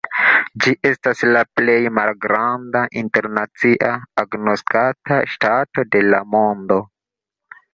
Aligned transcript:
Ĝi 0.63 0.71
estas 0.89 1.19
la 1.35 1.43
plej 1.59 1.75
malgranda 1.97 2.81
internacie 3.03 3.93
agnoskata 4.23 5.21
ŝtato 5.35 5.87
de 5.97 6.03
la 6.09 6.23
mondo. 6.37 6.81